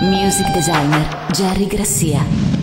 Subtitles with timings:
[0.00, 2.57] Music designer Jerry Grassia.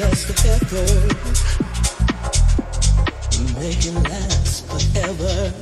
[0.00, 0.86] us together.
[3.58, 5.52] Make it last forever.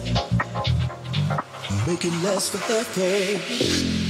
[1.86, 4.03] Make it last forever.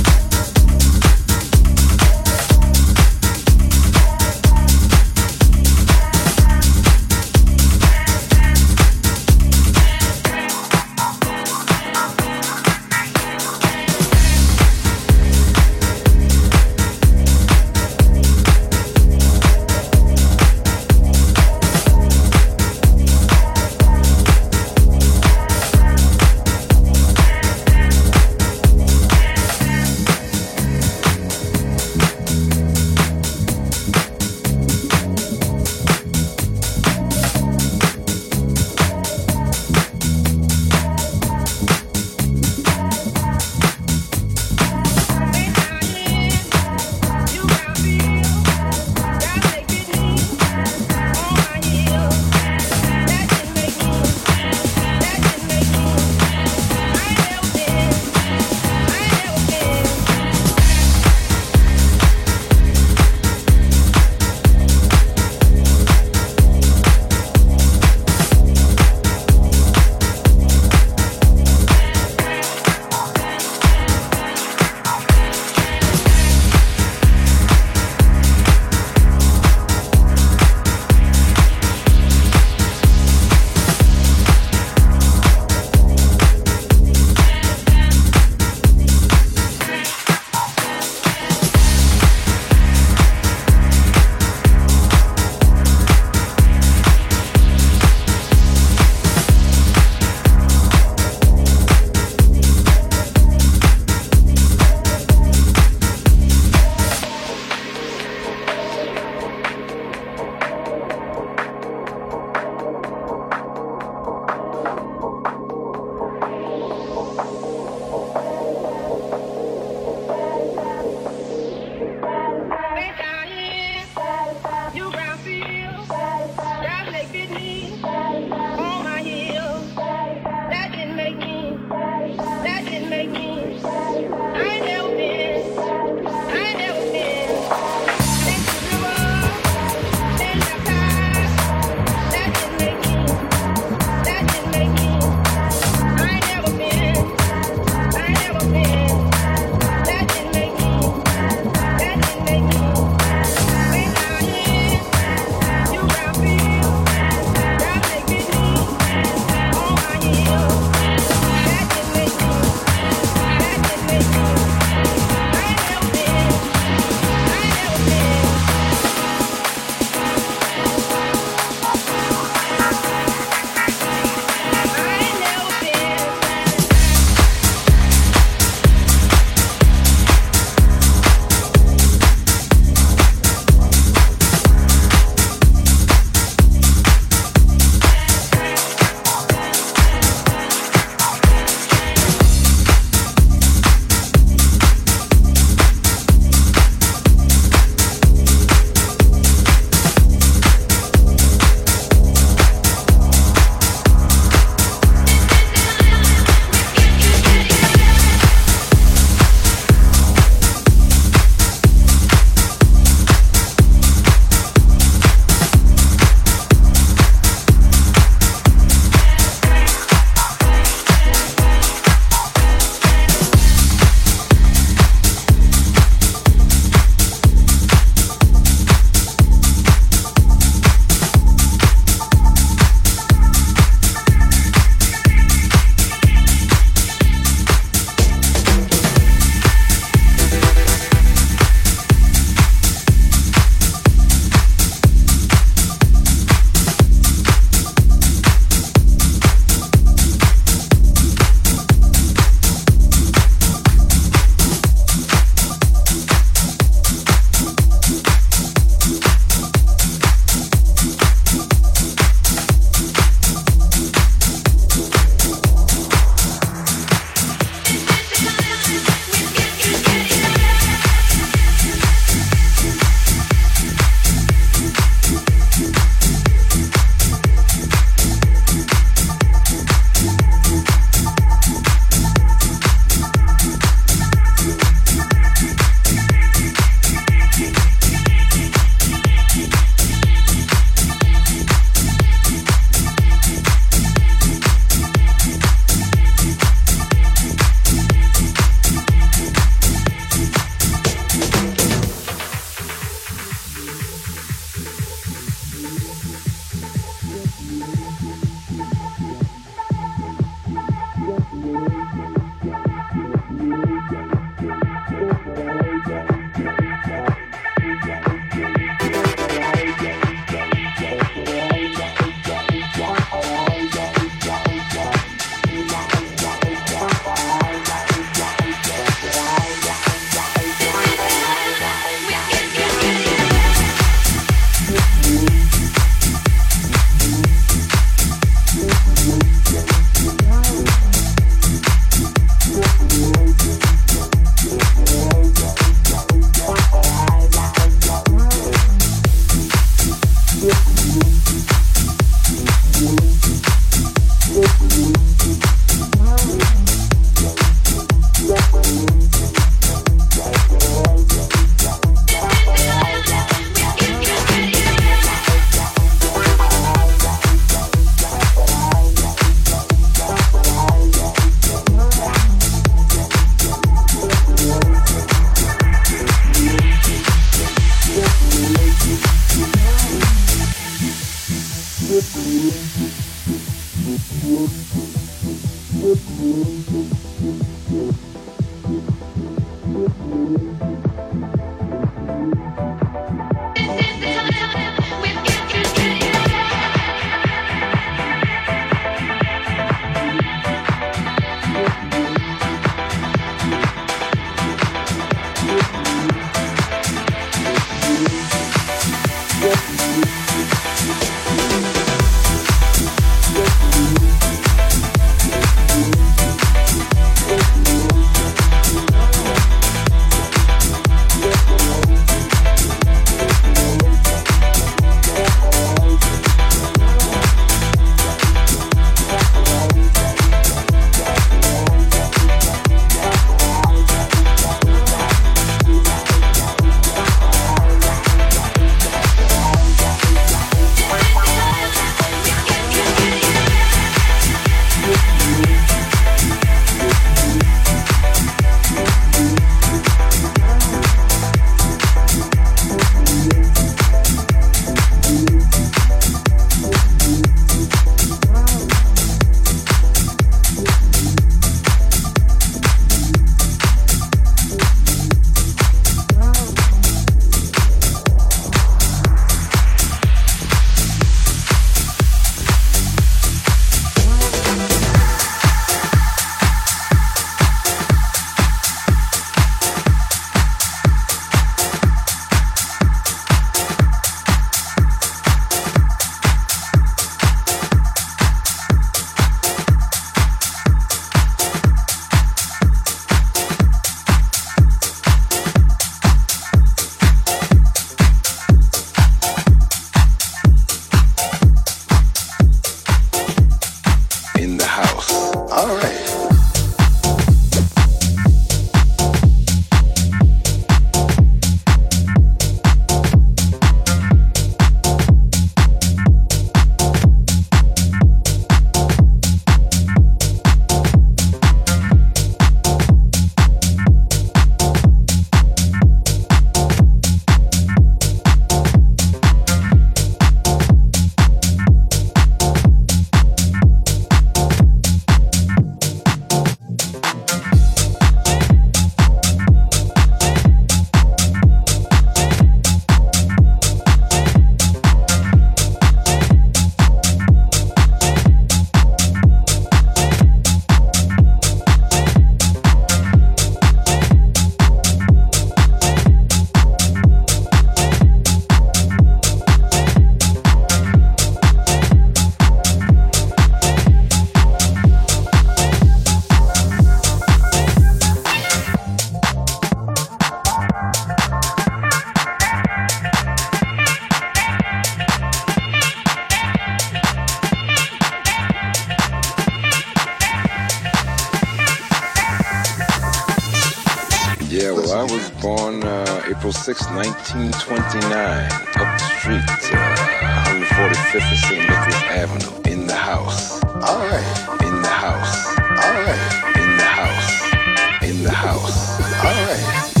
[591.69, 593.61] Avenue in the house.
[593.63, 594.61] All right.
[594.61, 595.57] In the house.
[595.59, 596.21] All right.
[596.55, 598.03] In the house.
[598.03, 598.99] In the house.
[599.23, 600.00] All right.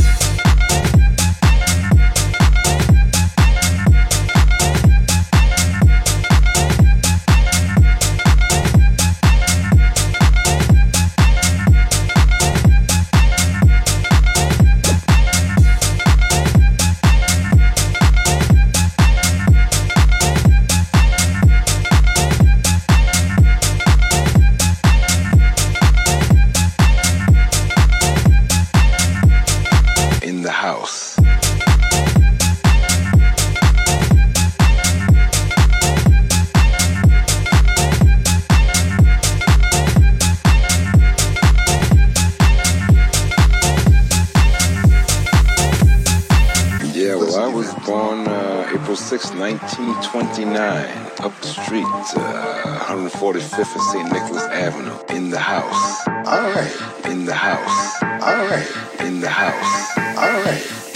[50.51, 51.85] 1929, up the street,
[52.17, 54.11] uh, 145th and St.
[54.11, 56.07] Nicholas Avenue, in the house.
[56.07, 57.05] All right.
[57.05, 58.03] In the house.
[58.03, 58.67] All right.
[58.99, 59.97] In the house.
[60.17, 60.90] All right.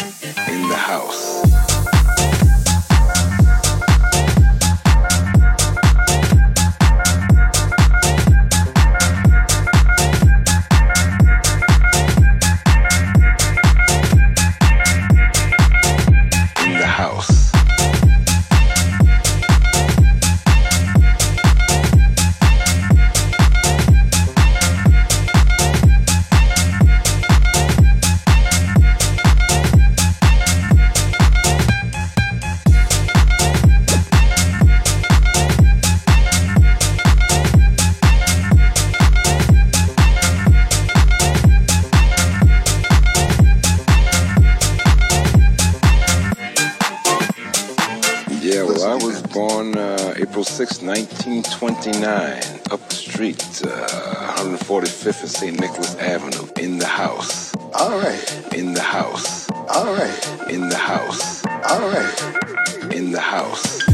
[50.45, 55.60] 06 1929, up the street, uh, 145th and St.
[55.60, 57.55] Nicholas Avenue, in the house.
[57.73, 58.53] All right.
[58.53, 59.49] In the house.
[59.49, 60.49] All right.
[60.49, 61.43] In the house.
[61.45, 62.93] All right.
[62.93, 63.84] In the house.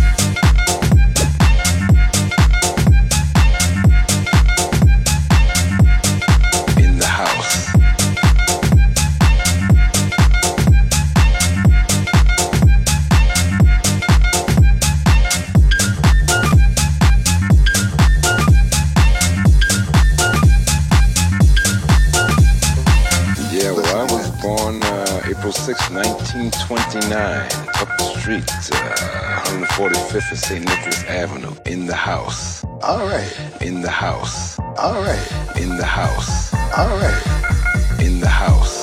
[26.42, 27.46] 1929,
[27.80, 30.66] up the street, uh, 145th and St.
[30.66, 32.64] Nicholas Avenue, in the house.
[32.82, 33.62] All right.
[33.62, 34.58] In the house.
[34.80, 35.58] All right.
[35.62, 36.52] In the house.
[36.76, 38.00] All right.
[38.00, 38.81] In the house.